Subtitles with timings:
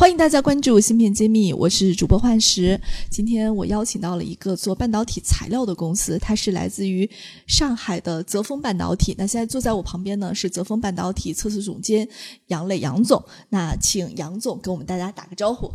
[0.00, 2.80] 欢迎大家关注芯片揭秘，我是主播幻石。
[3.10, 7.06] 今天我邀请到了一个做半导体材料的公司，它是来自于
[7.46, 9.14] 上海的泽丰半导体。
[9.18, 12.08] 那现在坐在我旁边呢是泽丰半导体测试总监
[12.46, 13.22] 杨磊杨总。
[13.50, 15.70] 那请杨总跟我们大家打个招呼。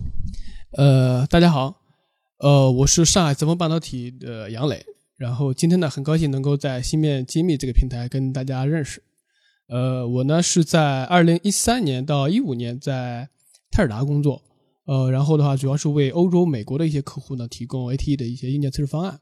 [0.76, 1.76] 呃，大家好，
[2.40, 4.84] 呃，我是上海泽丰半导体的杨磊。
[5.18, 9.04] 然后今天呢，很高兴能够在芯片揭秘这个平台跟大家认识。
[9.68, 13.30] 呃，我呢是在二零一三年到一五年在。
[13.72, 14.42] 泰尔达工作，
[14.86, 19.20] 呃，然后的话主要是为欧洲、美国的一些客户呢提供 ATE 的一些硬件测试方案。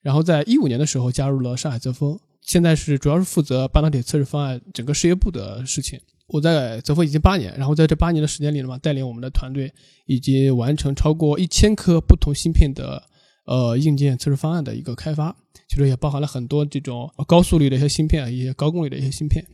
[0.00, 6.00] 然后在一五年的时候加入了上海泽丰，现在是主要是负责半导体测试方案整个事业部的事情。
[6.28, 9.72] 我在泽丰已经八年，然后在这八年的时间里呢嘛，带领我们的团队
[10.06, 13.02] 已经完成超过一千颗不同芯片的
[13.44, 15.36] 呃硬件测试方案的一个开发，
[15.68, 19.46] 其实也包含了很多这种高速率的一些芯片，一些高功率的一些芯片。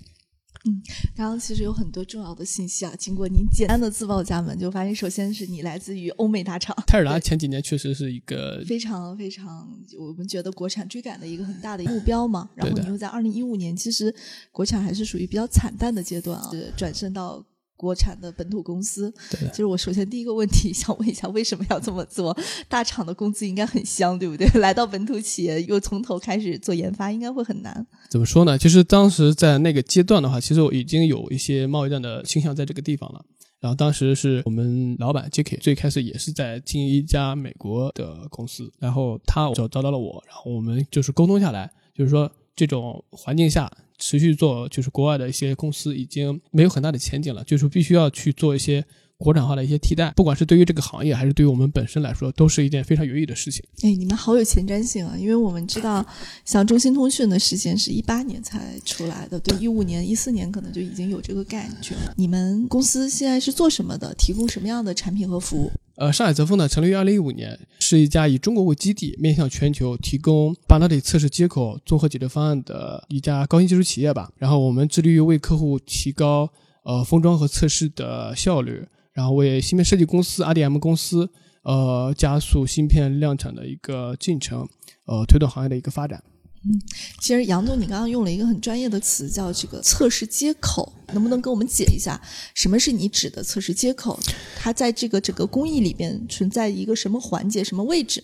[0.64, 0.82] 嗯，
[1.16, 2.92] 刚刚其实有很多重要的信息啊。
[2.98, 12.48] 经过您简单的自报家门，就发现首先是你来自于欧美大厂泰尔达，前几年确实是一个非常非常我们觉得国产追赶的一个很大的目标嘛。
[12.54, 14.14] 然后你又在二零一五年，其实
[14.50, 17.44] 国产还是属于比较惨淡的阶段啊，转身到。
[17.78, 22.36] 国产的本土公司，对，就是我首先第一个问题 想问一下，为什么要这么做？
[22.68, 24.46] 大厂的工资应该很香，对不对？
[24.60, 27.86] 来到本土企业又从头开始做研发，应该会很难。
[28.10, 28.58] 怎么说呢？
[28.58, 33.24] 其实当时在那个阶段的话，其实我已经有一些贸易战的倾向在这个地方了。
[33.60, 35.56] 然后当时是我们老板 J.K.
[35.56, 43.70] 最开始也是在经营一家美国的公司，然后他找找到了我，然后我们就是沟通下来，就是说这种环境下。
[43.98, 48.84] 持续做就是国外的一些公司已经没有很大的前景了，就是必须要去做一些
[49.18, 53.64] 国产化的一些替代，不管是对于这个行业还是对于我们本身来说，都是一件非常有意义的事情。
[53.82, 55.16] 哎，你们好有前瞻性啊！
[55.18, 56.06] 因为我们知道，
[56.44, 62.14] 像中兴通讯的时间是一八年才出来的，对，一五年、一四年可能就已经有这个感觉了。
[62.16, 64.14] 你们公司现在是做什么的？
[64.14, 65.72] 提供什么样的产品和服务？
[65.96, 74.30] 呃，上海泽丰呢，成立于二零一五年，是一家以中国为基地，面向全球提供半导体测试接口综合解决方案的一家高新技术企业吧。
[74.36, 76.48] 然后我们致力于为客户提高
[76.84, 78.86] 呃封装和测试的效率，
[79.18, 81.28] 然后为芯片设计公司、RDM 公司
[81.64, 84.60] 呃加速芯片量产的一个进程，
[85.06, 86.22] 呃推动行业的一个发展。
[86.62, 86.78] 嗯，
[87.20, 92.20] 其实杨总，你刚刚用了一个很专业的词，叫这个测试接口，能不能跟我们解一下，
[92.54, 94.16] 什么是你指的测试接口？
[94.56, 98.22] 它在这个整个工艺里边存在一个什么环节、什么位置？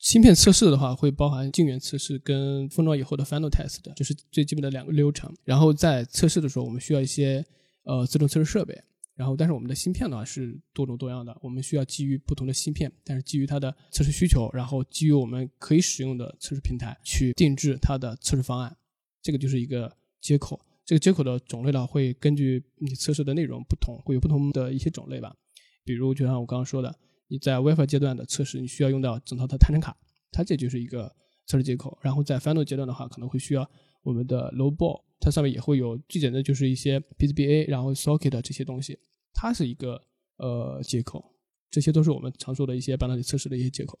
[0.00, 5.32] 芯片测试的话，会包含晶圆测试跟封装以后的 final test，就是最基本的两个流程。
[5.44, 7.44] 然后在测试的时候，我们需要一些
[7.84, 8.76] 呃自动测试设备。
[9.16, 18.76] 然后，但是我们的芯片的话是多种多样的，我们需要基于不同的芯片，但是基于它的测试需求，然后基于我们可以使用的测试平台去定制它的测试方案。
[19.22, 19.90] 这个就是一个
[20.20, 25.34] 接口，这个接口的种类呢会根据你测试的内容不同，会有不同的一些种类吧。
[25.82, 26.94] 比如就像我刚刚说的，
[27.28, 29.96] 你在 WiFi 阶段的测试，你需要用到整套的探针卡，
[30.30, 31.10] 它这就是一个
[31.46, 31.98] 测试接口。
[32.02, 33.68] 然后在 Final 阶段的话，可能会需要
[34.06, 35.02] 我们的 Low Ball。
[35.18, 38.98] 它上面也会有最简单的就是一些 PCBA，然后 Socket 这些东西，
[39.32, 40.00] 它是一个
[40.36, 41.32] 呃接口，
[41.70, 43.98] 这些都是我们常说的一些半导体测试的一些接口。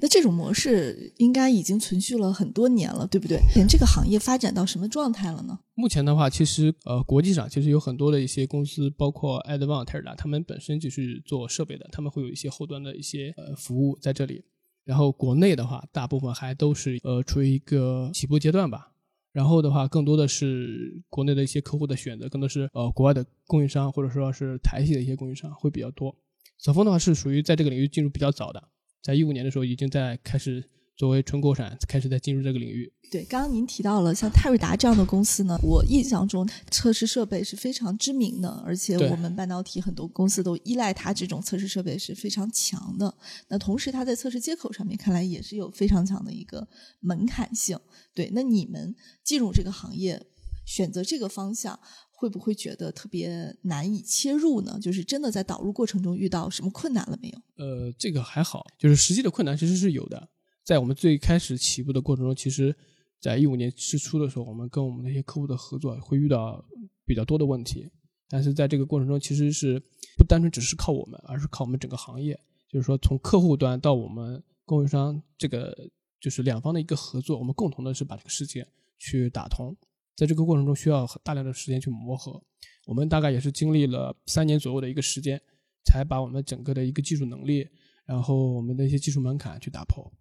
[0.00, 3.40] 那这种模式应该已经存续了很多年了，对不对？
[3.56, 5.58] 连这个行业发展到什么状态了呢？
[5.74, 14.44] 目前的话，其实呃国际上其实有很多的一些公司，包括 a d v a n 泰尔达，他们本身就是做设备的，他们会有一些后端的一些呃服务在这里。
[14.84, 18.91] 然后国内的话，大部分还都是呃处于一个起步阶段吧。
[19.32, 26.14] 然后的话，更多的是国内的一些客户的选择，更多是呃国外的供应商或者说是台系的一些供应商会比较多。
[26.58, 28.62] 小峰的话是属于在这个领域进入比较早的，
[29.02, 30.62] 在一五年的时候已经在开始
[30.96, 32.92] 作为纯国产开始在进入这个领域。
[33.10, 43.14] 对，刚刚您提到了像泰瑞达这样的公司呢，我印象中测试设备是非常知名的，而且我们半导体很多公司都依赖它这种测试设备是非常强的。
[43.48, 46.66] 那同时，它在测试接口上面看来也是有非常强的一个
[47.00, 47.78] 门槛性。
[48.14, 50.24] 对，那你们进入这个行业，
[50.64, 51.78] 选择这个方向，
[52.10, 54.78] 会不会觉得特别难以切入呢？
[54.80, 57.38] 就是真的在导入过程中遇到什么困难了没有？
[57.56, 60.30] 呃，这个还好，就是实际的困难其实是有的。
[60.64, 62.74] 在我们最开始起步的过程中，其实。
[63.22, 66.60] 在一五年之初的时候，我们跟我们那些客户的合作会遇到
[67.06, 67.88] 比较多的问题，
[68.28, 69.80] 但是在这个过程中，其实是
[70.18, 72.34] 不单纯只是靠我们，而是靠我们整个行业，
[72.68, 75.72] 就是说从客户端到我们供应商这个
[76.20, 78.66] 就是两方的一个合作，我们共同的是把这个事情
[78.98, 79.72] 去打通。
[80.16, 82.42] 在这个过程中需要大量的时间去磨合，
[82.88, 85.40] 我们大概也是经历了三年左右的一个时间，
[85.84, 87.68] 才把我们整个的一个技术能力，
[88.04, 90.12] 然后我们的一些技术门槛去打破。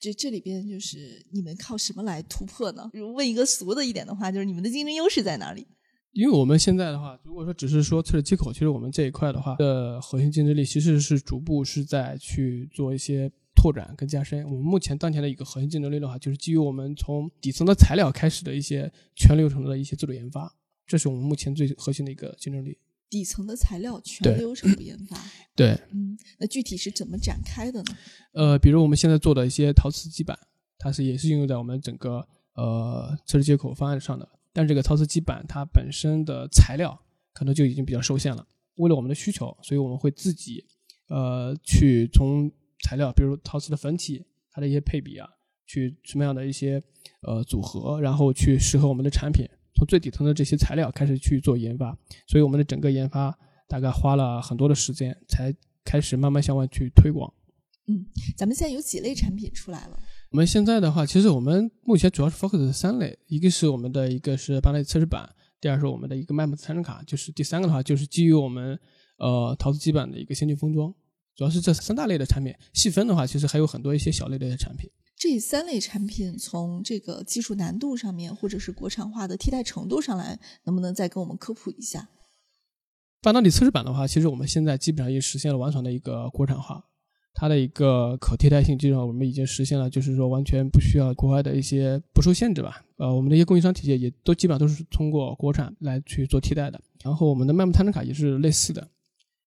[0.00, 2.90] 这这里边就是你们靠什么来突破呢？
[2.92, 5.66] 如问一个俗的一点的话，就是你们的竞争优势在哪里？
[6.12, 13.30] 因为我们现在的话，如果说只是说测试接口，其实我们这一块的话的核心竞争力其实是逐步是在去做一些。
[13.54, 20.52] 拓展跟加深，我们目前当前的一个核心竞争力的话，就是基于我们从底层的材料开始的一些全流程的一些自主研发，
[20.86, 22.78] 这是我们目前最核心的一个竞争力。
[23.12, 25.22] 底层的材料全流程的研发，
[25.54, 27.96] 对，嗯，那具体是怎么展开的呢？
[28.32, 30.38] 呃，比如我们现在做的一些陶瓷基板，
[30.78, 36.98] 它是也是应用在我们整个呃测试接口方案上的，但这个陶瓷基板它本身的材料
[37.34, 38.46] 可能就已经比较受限了。
[38.76, 40.64] 为了我们的需求，所以我们会自己
[41.08, 42.50] 呃去从
[42.82, 45.28] 材料，比如陶瓷的粉体，它的一些配比啊，
[45.66, 46.82] 去什么样的一些
[47.20, 49.46] 呃组合，然后去适合我们的产品，
[49.82, 51.96] 从最底层的这些材料开始去做研发，
[52.28, 53.36] 所以我们的整个研发
[53.66, 55.52] 大概花了很多的时间，才
[55.84, 57.32] 开始慢慢向外去推广。
[57.88, 58.06] 嗯，
[58.36, 59.98] 咱们现在有几类产品出来了？
[60.30, 65.28] 我们现在的话，其实我们目前主要是 focus 三类，一个是我们的一个是八类测试板，
[65.60, 68.78] 第二是我们的一个 MAP 参数卡，就是第三个的话就是基于我们
[69.16, 70.94] 呃陶瓷基板的一个先进封装。
[71.34, 74.88] 主要是这三大类的产品，细分的话，其实还有很多一些小类的产品。
[75.22, 82.08] 这三类产品从这个技术难度上面，或者是国产化的替代程度上来，能不能再跟我们科普一下？
[83.20, 86.84] 半导体测试板的话，其实我们现在基本上也实现了完全的一个国产化，
[87.34, 92.84] 它的一个可替代性，基本上我们已经实现了，就是说完全不需要国外的一些不受限制吧。
[92.96, 96.82] 呃，我们的一些供应商体系也都基本上都是通过国产来去做替代的。
[97.04, 98.88] 然后我们的 MEM 探针卡也是类似的。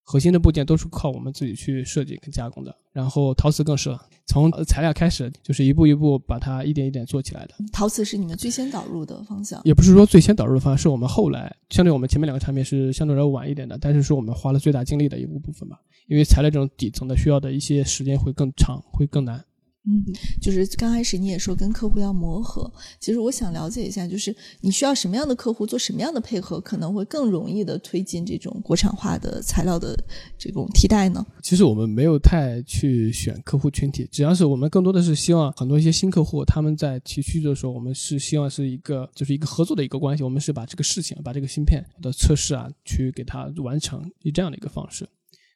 [0.08, 7.54] 核心的部件都是靠我们自己去设计跟加工的，然后陶瓷更是了，从材料开始就是一步一步把它一点一点做起来的。
[7.72, 15.76] 陶瓷是你们最先导入的方向，也不是说最先导入的方向，是我们后来相对我们前面两个产品是相对来晚一点的，但是是我们花了最大精力的一部分吧，
[16.06, 19.44] 因为材料这种底层的需要的一些时间会更长，会更难。
[19.88, 20.02] 嗯，
[20.42, 22.68] 就是刚开始你也说跟客户要磨合，
[22.98, 29.96] 其实我想了解一下，就是你需要什么样的客户做什么样的配合，可能会更容易的推进这种国产化的材料的
[30.36, 31.24] 这种替代呢？
[31.40, 45.08] 其实我们没有太去选客户群体，只要是我们更多的是希望很多一些新客户他们在提需求的时候，我们是希望是一个就是一个合作的一个关系，我们是把这个事情把这个芯片的测试啊去给它完成，以这样的一个方式，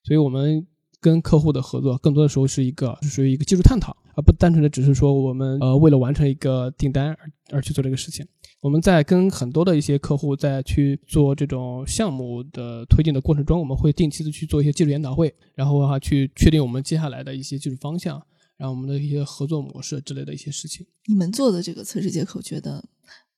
[0.04, 0.64] 所以我们。
[1.02, 8.26] 跟客户的合作，更多的时候是一个是属于一个技术探讨，不单纯的只是说我们呃为了完成一个订单而而去做这个事情。
[8.60, 18.20] 我们在跟很多的一些客户在去做这种项目的推进的过程中，我们会定期的去做一些技术研讨会，然后的话去确定我们接下来的一些技术方向，
[18.58, 20.86] 然后我们的一些合作模式之类的一些事情。
[21.06, 22.84] 你们做的这个测试接口，觉得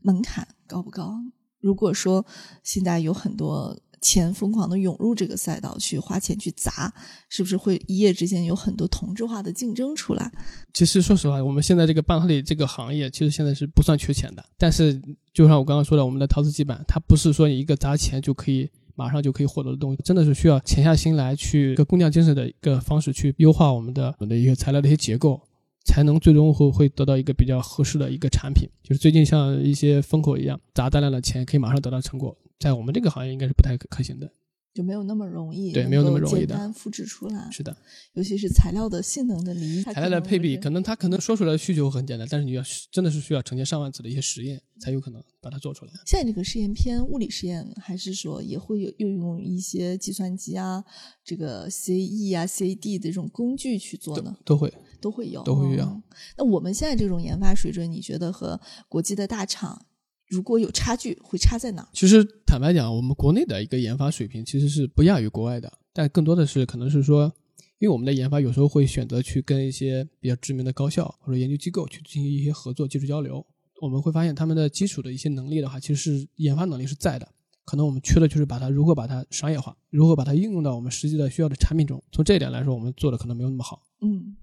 [0.01, 1.13] 门槛高不高？
[1.61, 2.27] 如果说
[2.65, 3.79] 现在有很多。
[4.03, 6.93] 钱疯狂的涌入这个赛道去花钱去砸，
[7.31, 10.31] 是不是会一夜之间有很多同质化的竞争出来？
[10.75, 14.45] 其实说实话，我们现在这个半导体这个行业，其实现在是不算缺钱的。
[14.59, 15.01] 但是
[15.33, 25.41] 就像我刚刚说的，我们的陶瓷基板，它不是说你一个砸钱就可以马上就可以获得的东西，真的是需要潜下心来去一个工匠精神的一个方式去优化我们的我们的一些材料的一些结构，
[25.85, 28.69] 才能最终会会得到一个比较合适的一个产品。
[28.83, 32.37] 就是最近像一些风口一样，砸大量的钱可以马上得到成果。
[32.63, 34.31] 在我们这个行业应该是不太可行的，
[34.73, 37.51] 就没有那么容易，对，没有那么容易的简单复制出来。
[37.51, 37.77] 是的，
[38.15, 45.93] 尤其是材料的性能的离，材料的配比，可能它可能说出来的需求很简单，但是你要真的是需要成千上万次的一些实验，才有可能把它做出来。
[46.07, 50.85] 现在这个实验偏物理实验，还是说也会有运用一些计算机啊，
[51.25, 54.35] 这个 CE 啊、CAD 的这种工具去做呢？
[54.45, 56.01] 都会，都会有，都会有。
[56.39, 59.85] 那我们现在这种研发水准，你觉得和国际的大厂？
[60.33, 61.87] 如果有差距，会差在哪？
[61.93, 67.31] 其实坦白讲，我们国内的一个研发水平其实是不亚于国外的，但更多的是可能是说，
[67.79, 73.45] 因为我们的研发有时候会选择去跟一些比较知名的高校或者研究机构去进行一些合作、技术交流。
[73.83, 77.29] 我们会发现他们的基础的一些能力的话，其实是研发能力是在的，
[77.67, 82.03] 可能我们缺的就是把它如何把它商业化，如何把它应用到我们实际的需要的产品中。
[82.11, 83.83] 从这一点来说，我们做的可能没有那么好。
[84.03, 84.37] 嗯。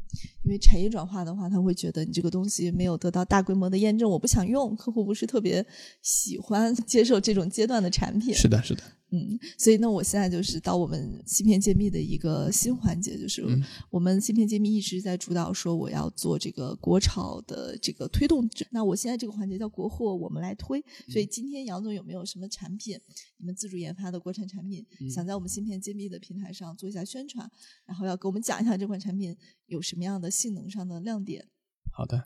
[0.43, 5.63] 因为产业转化的话，他会觉得你这个东西没有得到大规模的验证，我不想用，客户不是特别
[6.01, 8.33] 喜欢接受这种阶段的产品。
[8.33, 8.81] 是的，是的。
[9.11, 13.43] 嗯，所以那，我现在就是到我们芯片揭秘的一个新环节，就是
[13.89, 18.63] 我们芯片揭秘一直在主导说我要做这个国潮的这个推动者。
[18.69, 20.79] 那我现在这个环节叫国货，我们来推。
[21.07, 22.99] 所以今天杨总有没有什么产品，
[23.37, 27.49] 你们自主研发的国产产品，想在我们芯片揭秘的平台上做一下宣传，
[27.85, 29.35] 然后要给我们讲一下这款产品
[29.65, 31.47] 有什么样的性能上的亮点？
[31.91, 32.25] 好的，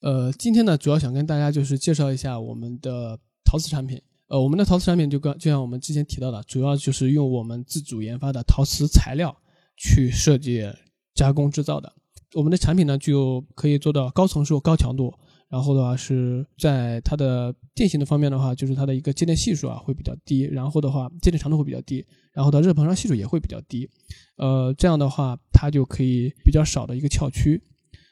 [0.00, 4.02] 呃，今天呢，主要想跟大家就是介绍一下我们的陶瓷产品。
[4.28, 9.34] 呃，我们的陶瓷产品就刚就像我们之前提到的，主要就是用我们自主研发的陶瓷材料
[9.76, 10.70] 去设计、
[11.14, 11.92] 加工、制造的。
[12.34, 15.12] 我们的产品呢，就可以做到高层数、高强度。
[15.48, 22.04] 然后的话是在它的电型的方面的话，就是它的一个接电系数啊会比较低，然后的话接电长度会比较低，
[22.34, 23.88] 然后的热膨胀系数也会比较低。
[24.36, 27.62] 呃，这样的话它就可以比较少的一个翘曲。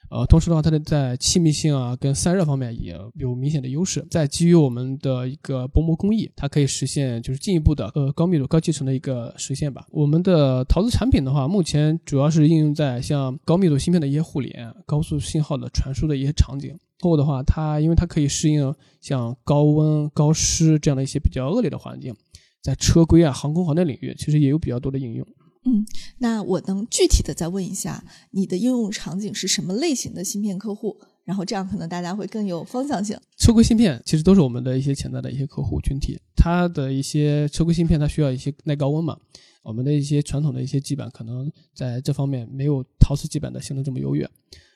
[0.08, 4.06] 呃，同时的话，它的在气密性啊跟散热方面也有明显的优势。
[4.10, 9.84] 在基于我们的一个薄膜工艺，它可以实现就是进一步的呃高密度、高集成的一个实现吧。
[9.90, 16.76] 我们的陶瓷产品的话，目前主要是应用在像高密度芯片的一些互联、高速信号的传输的一些场景。
[17.00, 22.14] 后的话，它因为它可以适应像高温、高湿这样的一些比较恶劣的环境，
[22.62, 25.26] 在车规啊、航空航天领域，其实也有比较多的应用。
[25.66, 25.84] 嗯，
[26.18, 30.96] 那我能具体的再问一下，你的应用场景是什么类型的芯片客户？
[31.24, 33.18] 然后这样可能大家会更有方向性。
[33.36, 39.18] 车规芯片其实都是我们的一些潜在的一些客户群体，它的一些车规芯片它需要一些耐高温嘛，
[39.64, 44.30] 我们的一些传统的一些基板可能在这方面没有陶瓷基板的性能这么优越。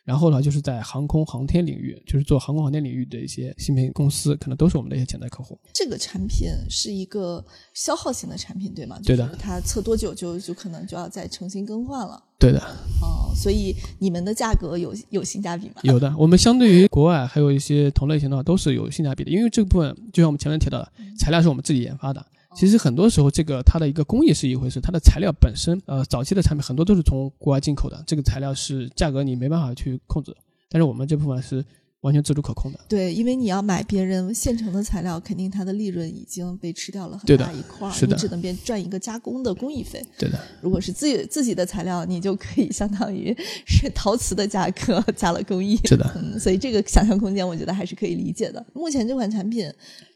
[0.04, 5.58] 然后呢，就是在航空航天领域，就是做航空航天领域的一些芯片公司，可能都是我们的一些潜在客户。
[5.72, 8.98] 这个产品是一个消耗型的产品，对吗？
[9.04, 9.28] 对的。
[9.38, 12.20] 它测多久就就可能就要再重新更换了。
[12.38, 12.58] 对的。
[13.02, 15.74] 哦，所以你们的价格有有性价比吗？
[15.82, 19.30] 有的，我们相对于国外还有一些同类型的话，都是有性价比的。
[19.30, 22.24] 因为这部分就像我们前面提到的，材料是我们自己研发的。
[22.56, 30.34] 其实很多时候，这个它的一个工艺是一回事，它的材料本身，呃，早期的产品很多都是从国外进口的，这个材料是价格你没办法去控制。
[30.68, 31.64] 但是我们这部分是
[32.02, 32.80] 完全自主可控的。
[32.88, 40.00] 对，因为你要买别人现成的材料，肯定它的利润已经被吃掉了很大一块，你只能变赚一个加工的工艺费。
[40.18, 40.38] 对的。
[40.62, 45.76] 如果是自己自己的材料，你就可以相当于是陶瓷的价格加了工艺。
[45.84, 46.10] 是的。
[46.14, 48.64] 嗯，所以这个想象空间，我觉得还是可以理解的。
[48.72, 49.70] 目前这款产品，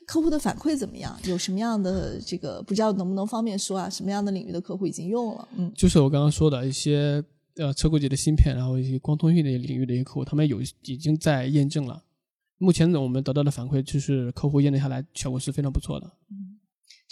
[0.07, 1.19] 客户的反馈怎么样？
[1.25, 3.89] 有什么样的这个不知道能不能方便说啊？
[3.91, 5.49] 什么样的领域的客户已经用了？
[5.57, 7.25] 嗯，就是我刚刚说的一些。
[7.57, 12.03] 呃，车规级的芯片，然后一些光通讯的领域的一些客户，他们有已经在验证了。
[12.59, 16.13] 目前呢，我们得到的反馈就是客户验证下来效果是非常不错的。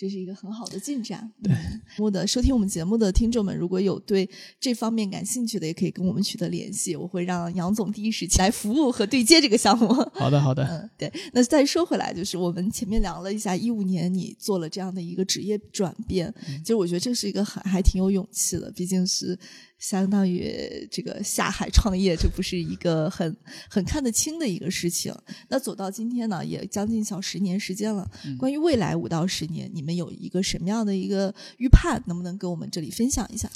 [0.02, 1.30] 这是一个很好的进展。
[1.40, 1.54] 对，
[1.96, 4.28] 我的收听我们节目的听众们，如果有对
[4.58, 9.86] 这方面感兴趣的，也可以跟我们取得联系，我会让杨总第一时间来服务和对接这个项目。
[10.12, 10.64] 好的，好的。
[10.64, 11.12] 嗯，对。
[11.32, 19.38] 那再说回来，就是我们前面聊了一下，一五年你做了这样的一个职业转变，其实我觉得这是一个很还挺有勇气的，毕竟是。
[19.78, 23.36] 相当于这个下海创业，这不是一个很
[23.68, 25.12] 很看得清的一个事情。
[25.48, 28.08] 那走到今天呢，也将近小十年时间了。
[28.38, 32.02] 关于未来五到十年，你们有一个什么样的一个预判？
[32.06, 33.50] 能不能跟我们这里分享一下？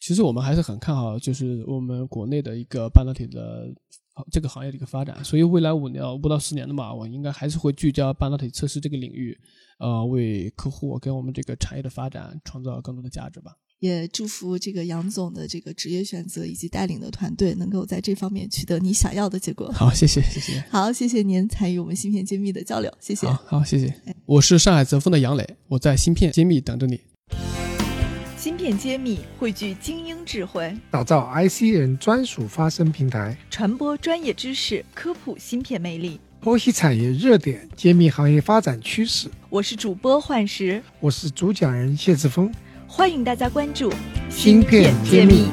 [0.00, 3.72] 其实我们还是很看好，就是我们国内的一个半导体的
[4.32, 5.24] 这个行业的一个发展。
[5.24, 9.38] 所以未来五年五到十年的嘛，我应该还是会聚焦半导体测试这个领域，
[9.78, 13.52] 呃，为客户跟我们这个产业的发展创造更多的价值吧。
[13.82, 19.72] 也祝福这个杨总的这个职业选择以及带领的团队能够在这方面取得你想要的结果。
[19.72, 20.64] 好，谢谢，谢谢。
[20.70, 23.26] 好，谢谢您参与我们芯片揭秘的交流，谢谢。
[23.26, 23.92] 好，好，谢谢。
[24.24, 27.00] 我是上海泽丰的杨磊，我在芯片揭秘等着你。
[28.36, 39.28] 芯片揭秘汇聚精英智慧，打造 IC 人专属发声平台，传播专业知识，科普芯片魅力，剖析产业热点，揭秘行业发展趋势。
[39.50, 42.52] 我是主播幻石，我是主讲人谢志峰。
[42.94, 43.90] 欢迎大家关注
[44.28, 45.46] 《芯片揭秘》。